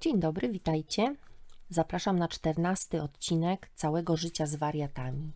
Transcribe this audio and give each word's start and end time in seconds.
Dzień 0.00 0.20
dobry, 0.20 0.48
witajcie. 0.48 1.16
Zapraszam 1.68 2.18
na 2.18 2.28
czternasty 2.28 3.02
odcinek 3.02 3.70
całego 3.74 4.16
życia 4.16 4.46
z 4.46 4.54
wariatami. 4.54 5.32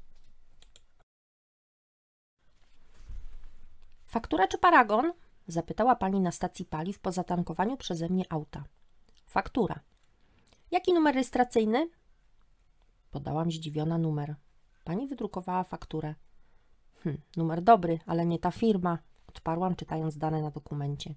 Faktura 4.06 4.48
czy 4.48 4.58
paragon? 4.58 5.12
Zapytała 5.46 5.96
pani 5.96 6.20
na 6.20 6.30
stacji 6.30 6.64
paliw 6.64 6.98
po 6.98 7.12
zatankowaniu 7.12 7.76
przeze 7.76 8.08
mnie 8.08 8.24
auta. 8.28 8.64
Faktura. 9.26 9.80
Jaki 10.70 10.92
numer 10.92 11.14
rejestracyjny? 11.14 11.90
Podałam 13.10 13.52
zdziwiona 13.52 13.98
numer. 13.98 14.34
Pani 14.84 15.06
wydrukowała 15.06 15.64
fakturę. 15.64 16.14
Hm, 17.04 17.18
numer 17.36 17.62
dobry, 17.62 17.98
ale 18.06 18.26
nie 18.26 18.38
ta 18.38 18.50
firma, 18.50 18.98
odparłam, 19.28 19.76
czytając 19.76 20.18
dane 20.18 20.42
na 20.42 20.50
dokumencie. 20.50 21.14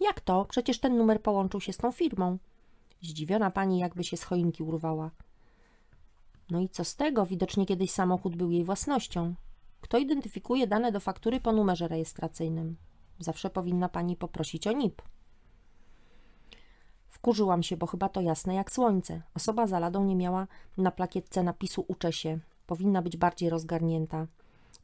Jak 0.00 0.20
to? 0.20 0.44
Przecież 0.44 0.80
ten 0.80 0.96
numer 0.96 1.22
połączył 1.22 1.60
się 1.60 1.72
z 1.72 1.76
tą 1.76 1.92
firmą. 1.92 2.38
Zdziwiona 3.02 3.50
pani 3.50 3.78
jakby 3.78 4.04
się 4.04 4.16
z 4.16 4.24
choinki 4.24 4.62
urwała. 4.62 5.10
No 6.50 6.60
i 6.60 6.68
co 6.68 6.84
z 6.84 6.96
tego? 6.96 7.26
Widocznie 7.26 7.66
kiedyś 7.66 7.90
samochód 7.90 8.36
był 8.36 8.50
jej 8.50 8.64
własnością. 8.64 9.34
Kto 9.80 9.98
identyfikuje 9.98 10.66
dane 10.66 10.92
do 10.92 11.00
faktury 11.00 11.40
po 11.40 11.52
numerze 11.52 11.88
rejestracyjnym? 11.88 12.76
Zawsze 13.18 13.50
powinna 13.50 13.88
pani 13.88 14.16
poprosić 14.16 14.66
o 14.66 14.72
NIP. 14.72 15.02
Wkurzyłam 17.08 17.62
się, 17.62 17.76
bo 17.76 17.86
chyba 17.86 18.08
to 18.08 18.20
jasne 18.20 18.54
jak 18.54 18.72
słońce. 18.72 19.22
Osoba 19.34 19.66
za 19.66 19.78
ladą 19.78 20.04
nie 20.04 20.16
miała 20.16 20.46
na 20.78 20.90
plakietce 20.90 21.42
napisu 21.42 21.84
uczę 21.88 22.12
się. 22.12 22.38
Powinna 22.66 23.02
być 23.02 23.16
bardziej 23.16 23.50
rozgarnięta. 23.50 24.26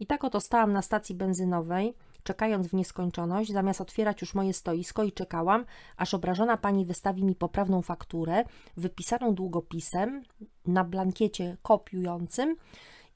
I 0.01 0.06
tak 0.06 0.25
oto 0.25 0.41
stałam 0.41 0.73
na 0.73 0.83
stacji 0.83 1.15
benzynowej, 1.15 1.95
czekając 2.23 2.67
w 2.67 2.75
nieskończoność, 2.75 3.53
zamiast 3.53 3.81
otwierać 3.81 4.21
już 4.21 4.35
moje 4.35 4.53
stoisko 4.53 5.05
i 5.05 5.12
czekałam, 5.12 5.65
aż 5.97 6.15
obrażona 6.15 6.57
pani 6.57 6.85
wystawi 6.85 7.25
mi 7.25 7.35
poprawną 7.35 7.83
fakturę, 7.83 8.45
wypisaną 8.77 9.35
długopisem 9.35 10.23
na 10.67 10.84
blankiecie 10.84 11.56
kopiującym 11.62 12.56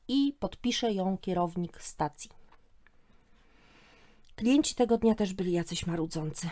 i 0.08 0.36
podpisze 0.40 0.92
ją 0.92 1.18
kierownik 1.18 1.82
stacji. 1.82 2.30
Klienci 4.36 4.74
tego 4.74 4.98
dnia 4.98 5.14
też 5.14 5.34
byli 5.34 5.52
jacyś 5.52 5.86
marudzący. 5.86 6.50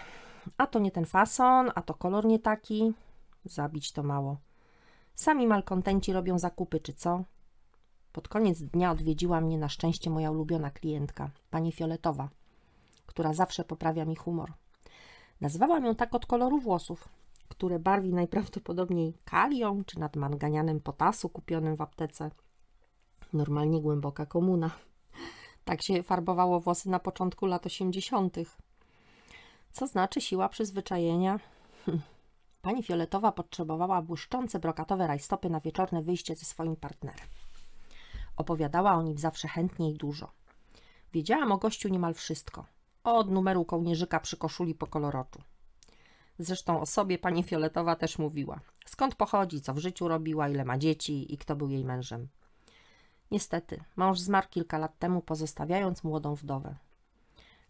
A 0.58 0.66
to 0.66 0.78
nie 0.78 0.91
ten 0.91 1.05
fason, 1.05 1.70
a 1.74 1.83
to 1.83 1.94
kolor 1.94 2.24
nie 2.24 2.39
taki. 2.39 2.92
Zabić 3.44 3.92
to 3.92 4.02
mało. 4.02 4.36
Sami 5.14 5.46
malkontenci 5.46 6.12
robią 6.12 6.39
zakupy, 6.39 6.80
czy 6.80 6.92
co? 6.92 7.24
Pod 8.12 8.28
koniec 8.28 8.62
dnia 8.62 8.91
odwiedziła 8.91 9.41
mnie 9.41 9.58
na 9.58 9.68
szczęście 9.68 10.11
moja 10.11 10.30
ulubiona 10.30 10.70
klientka, 10.70 11.30
pani 11.50 11.72
Fioletowa, 11.72 12.28
która 13.06 13.33
zawsze 13.33 13.64
poprawia 13.64 14.05
mi 14.05 14.16
humor. 14.16 14.52
Nazwałam 15.41 15.84
ją 15.84 15.94
tak 15.94 16.14
od 16.14 16.27
koloru 16.27 16.60
włosów, 16.60 17.08
które 17.48 17.78
barwi 17.78 18.12
najprawdopodobniej 18.12 19.19
kalią 19.24 19.84
czy 19.84 19.98
nadmanganianem 19.98 20.80
potasu 20.80 21.28
kupionym 21.28 21.77
w 21.77 21.80
aptece. 21.80 22.30
Normalnie 23.33 23.80
głęboka 23.80 24.27
komuna. 24.27 24.70
Tak 25.64 25.83
się 25.83 26.02
farbowało 26.02 26.61
włosy 26.61 26.91
na 26.91 26.98
początku 26.98 27.46
lat 27.46 27.66
osiemdziesiątych. 27.66 28.56
Co 29.72 29.86
znaczy 29.86 30.20
siła 30.20 30.48
przyzwyczajenia? 30.48 31.41
Hm. 31.86 32.00
Pani 32.62 32.83
Fioletowa 32.83 33.33
potrzebowała 33.33 34.02
błyszczące 34.02 34.58
brokatowe 34.58 35.06
rajstopy 35.06 35.50
na 35.50 35.61
wieczorne 35.61 36.02
wyjście 36.02 36.36
ze 36.36 36.44
swoim 36.44 36.77
partnerem. 36.77 37.27
Opowiadała 38.36 38.92
o 38.92 39.02
nim 39.02 39.18
zawsze 39.18 39.48
chętnie 39.48 39.91
i 39.91 39.94
dużo. 39.94 40.30
Wiedziałam 41.12 41.52
o 41.52 41.58
gościu 41.58 41.89
niemal 41.89 42.14
wszystko. 42.14 42.66
Od 43.05 43.30
numeru 43.30 43.64
kołnierzyka 43.64 44.20
przy 44.20 44.36
koszuli 44.36 44.74
po 44.74 44.86
koloroczu. 44.86 45.42
Zresztą 46.38 46.80
o 46.80 46.86
sobie 46.86 47.19
pani 47.19 47.42
Fioletowa 47.42 47.96
też 47.96 48.19
mówiła. 48.19 48.61
Skąd 48.86 49.14
pochodzi, 49.14 49.61
co 49.61 49.74
w 49.74 49.78
życiu 49.78 50.08
robiła, 50.08 50.48
ile 50.48 50.64
ma 50.64 50.78
dzieci 50.78 51.34
i 51.34 51.38
kto 51.38 51.56
był 51.56 51.70
jej 51.70 51.84
mężem. 51.84 52.28
Niestety, 53.30 53.84
mąż 53.96 54.20
zmarł 54.20 54.48
kilka 54.51 54.78
lat 54.78 54.98
temu, 54.98 55.23
pozostawiając 55.23 56.05
młodą 56.05 56.34
wdowę. 56.34 56.77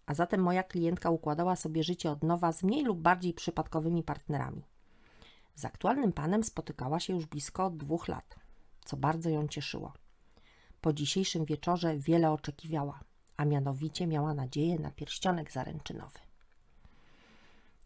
A 0.06 0.14
zatem 0.14 0.42
moja 0.42 0.62
klientka 0.62 1.10
układała 1.10 1.56
sobie 1.56 1.84
życie 1.84 2.10
od 2.10 2.22
nowa 2.22 2.52
z 2.52 2.62
mniej 2.62 2.84
lub 2.84 2.98
bardziej 2.98 3.34
przypadkowymi 3.34 4.02
partnerami. 4.02 4.62
Z 5.54 5.64
aktualnym 5.64 6.12
panem 6.12 6.44
spotykała 6.44 7.00
się 7.00 7.12
już 7.12 7.26
blisko 7.26 7.70
dwóch 7.70 8.08
lat, 8.08 8.34
co 8.84 8.96
bardzo 8.96 9.30
ją 9.30 9.48
cieszyło. 9.48 9.92
Po 10.80 10.92
dzisiejszym 10.92 11.44
wieczorze 11.44 11.98
wiele 11.98 12.30
oczekiwała, 12.30 13.00
a 13.36 13.44
mianowicie 13.44 14.06
miała 14.06 14.34
nadzieję 14.34 14.78
na 14.78 14.90
pierścionek 14.90 15.52
zaręczynowy. 15.52 16.18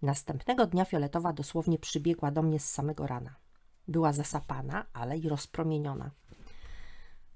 Następnego 0.02 0.66
dnia 0.66 0.84
Fioletowa 0.84 1.32
dosłownie 1.32 1.78
przybiegła 1.78 2.30
do 2.30 2.42
mnie 2.42 2.60
z 2.60 2.70
samego 2.70 3.06
rana. 3.06 3.34
Była 3.88 4.12
zasapana, 4.12 4.86
ale 4.92 5.18
i 5.18 5.28
rozpromieniona. 5.28 6.10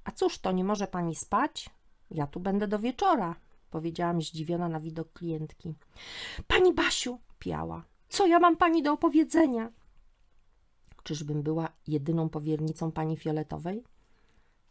A 0.04 0.10
cóż 0.10 0.38
to, 0.38 0.52
nie 0.52 0.64
może 0.64 0.86
pani 0.86 1.14
spać? 1.14 1.70
Ja 2.10 2.26
tu 2.26 2.40
będę 2.40 2.68
do 2.68 2.78
wieczora, 2.78 3.36
powiedziałam 3.70 4.22
zdziwiona 4.22 4.68
na 4.68 4.80
widok 4.80 5.12
klientki. 5.12 5.74
Pani 6.46 6.74
Basiu, 6.74 7.18
piała, 7.38 7.84
co 8.08 8.26
ja 8.26 8.38
mam 8.38 8.56
pani 8.56 8.82
do 8.82 8.92
opowiedzenia? 8.92 9.72
Czyżbym 11.02 11.42
była 11.42 11.68
jedyną 11.86 12.28
powiernicą 12.28 12.92
pani 12.92 13.16
Fioletowej? 13.16 13.84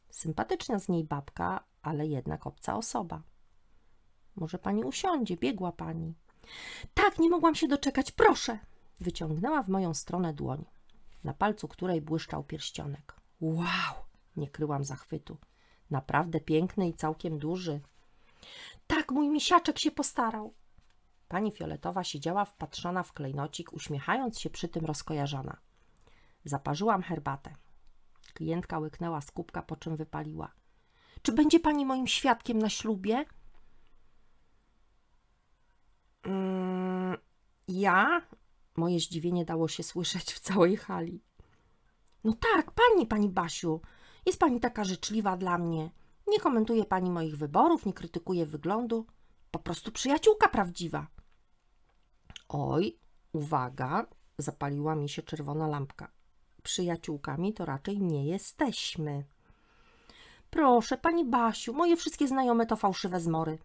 Sympatyczna 0.10 0.80
z 0.80 0.90
niej 0.90 1.04
babka, 1.04 1.64
ale 1.82 2.08
jednak 2.08 2.48
obca 2.48 2.78
osoba. 2.78 3.22
Może 4.42 4.60
pani 4.60 4.84
usiądzie, 4.84 5.38
biegła 5.38 5.72
pani. 5.72 6.14
Tak, 6.94 7.20
nie 7.20 7.30
mogłam 7.30 7.56
się 7.56 7.68
doczekać, 7.68 8.12
proszę! 8.12 8.60
Wyciągnęła 9.00 9.64
w 9.64 9.70
moją 9.70 9.94
stronę 9.94 10.34
dłoń, 10.34 10.66
na 11.24 11.34
palcu 11.34 11.68
której 11.68 12.02
błyszczał 12.02 12.44
pierścionek. 12.44 13.16
Wow! 13.42 13.96
Nie 14.36 14.50
kryłam 14.50 14.84
zachwytu. 14.84 15.38
Naprawdę 15.92 16.40
piękny 16.40 16.90
i 16.90 16.94
całkiem 16.94 17.40
duży. 17.40 17.80
Tak, 18.88 19.12
mój 19.12 19.30
misiaczek 19.30 19.80
się 19.80 19.92
postarał. 19.92 20.54
Pani 21.28 21.52
Fioletowa 21.52 22.04
siedziała 22.04 22.46
wpatrzona 22.46 23.04
w 23.04 23.14
klejnocik, 23.14 23.74
uśmiechając 23.74 24.40
się 24.40 24.50
przy 24.50 24.68
tym 24.68 24.86
rozkojarzona. 24.86 25.58
Zaparzyłam 26.46 27.02
herbatę. 27.02 27.56
Klientka 28.34 28.80
łyknęła 28.80 29.22
z 29.22 29.32
kubka, 29.32 29.62
po 29.62 29.76
czym 29.76 29.96
wypaliła. 29.96 30.52
Czy 31.22 31.32
będzie 31.32 31.60
pani 31.60 31.86
moim 31.86 32.08
świadkiem 32.08 32.60
na 32.60 32.70
ślubie? 32.70 33.26
Ja? 37.82 38.22
Moje 38.78 39.00
zdziwienie 39.00 39.46
dało 39.46 39.68
się 39.68 39.84
słyszeć 39.84 40.34
w 40.34 40.40
całej 40.40 40.78
hali. 40.78 41.24
No 42.24 42.34
tak, 42.34 42.72
pani, 42.72 43.08
pani 43.08 43.30
Basiu. 43.30 43.82
Jest 44.26 44.40
pani 44.40 44.60
taka 44.60 44.84
życzliwa 44.84 45.38
dla 45.38 45.58
mnie. 45.58 45.92
Nie 46.28 46.40
komentuje 46.40 46.86
pani 46.86 47.12
moich 47.12 47.38
wyborów, 47.38 47.86
nie 47.86 47.94
krytykuje 47.94 48.46
wyglądu. 48.46 49.06
Po 49.52 49.60
prostu 49.60 49.92
przyjaciółka 49.92 50.50
prawdziwa. 50.50 51.08
Oj, 52.50 53.00
uwaga, 53.34 54.06
zapaliła 54.38 54.96
mi 54.96 55.10
się 55.10 55.22
czerwona 55.22 55.68
lampka. 55.68 56.12
Przyjaciółkami 56.64 57.54
to 57.54 57.66
raczej 57.66 58.02
nie 58.02 58.26
jesteśmy. 58.26 59.26
Proszę, 60.50 60.98
pani 60.98 61.26
Basiu, 61.26 61.74
moje 61.74 61.98
wszystkie 61.98 62.28
znajome 62.28 62.66
to 62.66 62.76
fałszywe 62.76 63.20
zmory. 63.20 63.58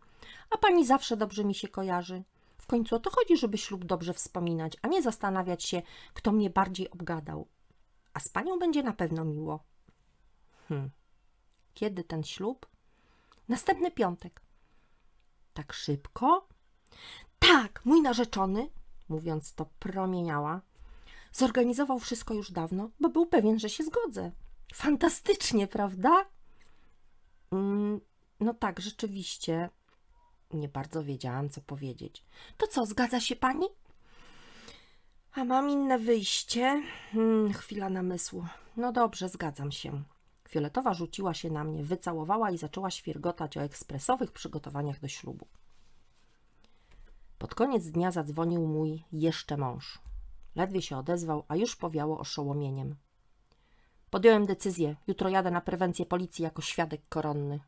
A 0.50 0.59
pani 0.59 0.87
zawsze 0.87 1.16
dobrze 1.16 1.44
mi 1.44 1.55
się 1.55 1.69
kojarzy. 1.69 2.25
W 2.66 2.69
końcu 2.69 2.97
o 2.97 2.99
to 2.99 3.10
chodzi, 3.10 3.37
żeby 3.37 3.59
ślub 3.59 3.84
dobrze 3.84 4.12
wspominać, 4.12 4.77
a 4.82 4.88
nie 4.88 5.03
zastanawiać 5.03 5.65
się, 5.65 5.82
kto 6.15 6.32
mnie 6.32 6.50
bardziej 6.50 6.91
obgadał. 6.91 7.49
A 8.15 8.21
z 8.21 8.28
panią 8.28 8.59
będzie 8.59 8.82
na 8.82 8.93
pewno 8.93 9.25
miło. 9.25 9.65
Hm. 10.69 10.91
Kiedy 11.75 12.05
ten 12.05 12.25
ślub? 12.25 12.66
Następny 13.49 13.91
piątek. 13.91 14.43
Tak 15.55 15.72
szybko? 15.72 16.49
Tak, 17.38 17.84
mój 17.84 18.03
narzeczony, 18.03 18.71
mówiąc 19.09 19.55
to 19.55 19.66
promieniała, 19.78 20.60
zorganizował 21.32 21.99
wszystko 21.99 22.35
już 22.35 22.52
dawno, 22.52 22.91
bo 23.00 23.08
był 23.08 23.26
pewien, 23.26 23.58
że 23.58 23.69
się 23.69 23.85
zgodzę. 23.85 24.32
Fantastycznie, 24.75 25.67
prawda? 25.67 26.26
Mm, 27.52 28.00
no 28.41 28.55
tak, 28.55 28.81
rzeczywiście. 28.81 29.70
Nie 30.52 30.69
bardzo 30.69 31.04
wiedziałam, 31.04 31.50
co 31.50 31.60
powiedzieć. 31.60 32.25
To 32.56 32.66
co, 32.66 32.87
zgadza 32.87 33.20
się 33.20 33.37
pani? 33.37 33.66
A 35.32 35.44
mam 35.44 35.70
inne 35.70 35.98
wyjście. 35.98 36.82
Hmm, 37.12 37.52
chwila 37.52 37.90
namysłu. 37.90 38.46
No 38.76 38.93
dobrze, 38.93 39.28
zgadzam 39.28 39.72
się. 39.72 40.02
Fioletowa 40.48 40.94
rzuciła 40.94 41.34
się 41.34 41.50
na 41.50 41.64
mnie, 41.64 41.82
wycałowała 41.82 42.50
i 42.50 42.58
zaczęła 42.58 42.90
świergotać 42.90 43.56
o 43.56 43.62
ekspresowych 43.62 44.32
przygotowaniach 44.32 45.00
do 45.00 45.08
ślubu. 45.08 45.46
Pod 47.38 47.54
koniec 47.54 47.87
dnia 47.90 48.10
zadzwonił 48.10 48.66
mój 48.66 49.04
jeszcze 49.12 49.56
mąż. 49.56 49.98
Ledwie 50.54 50.82
się 50.82 50.98
odezwał, 50.98 51.44
a 51.48 51.56
już 51.56 51.76
powiało 51.76 52.19
oszołomieniem. 52.19 52.96
Podjąłem 54.10 54.46
decyzję. 54.46 54.96
Jutro 55.06 55.28
jadę 55.28 55.50
na 55.50 55.60
prewencję 55.60 56.06
policji 56.06 56.43
jako 56.43 56.62
świadek 56.62 57.00
koronny. 57.08 57.60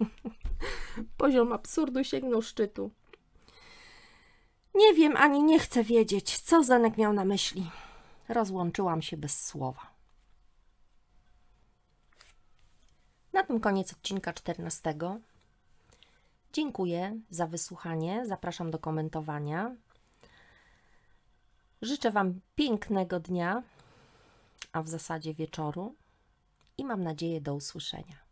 Poziom 1.16 1.52
absurdu 1.52 2.04
sięgnął 2.04 2.42
szczytu. 2.42 2.90
Nie 4.74 4.94
wiem 4.94 5.16
ani 5.16 5.42
nie 5.42 5.58
chcę 5.58 5.84
wiedzieć, 5.84 6.38
co 6.40 6.64
Zenek 6.64 6.96
miał 6.96 7.12
na 7.12 7.24
myśli. 7.24 7.70
rozłączyłam 8.28 9.02
się 9.02 9.16
bez 9.16 9.46
słowa. 9.46 9.90
Na 13.32 13.42
tym 13.42 13.60
koniec 13.60 13.92
odcinka 13.92 14.32
14. 14.32 14.94
Dziękuję 16.52 17.20
za 17.30 17.46
wysłuchanie. 17.46 18.26
Zapraszam 18.26 18.70
do 18.70 18.78
komentowania. 18.78 19.76
Życzę 21.82 22.10
Wam 22.10 22.40
pięknego 22.54 23.20
dnia, 23.20 23.62
a 24.72 24.82
w 24.82 24.88
zasadzie 24.88 25.34
wieczoru 25.34 25.94
i 26.78 26.84
mam 26.84 27.02
nadzieję 27.02 27.40
do 27.40 27.54
usłyszenia. 27.54 28.25